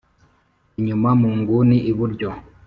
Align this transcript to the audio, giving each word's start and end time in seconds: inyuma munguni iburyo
inyuma 0.79 1.09
munguni 1.19 1.77
iburyo 1.91 2.29